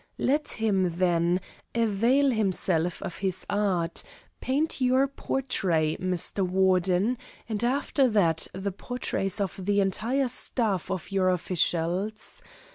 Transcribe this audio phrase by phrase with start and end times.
[0.17, 1.39] Let him, then,
[1.75, 4.01] avail himself of his art,
[4.39, 6.39] paint your portrait, Mr.
[6.43, 12.41] Warden, and after that the portraits of the entire staff of your officials.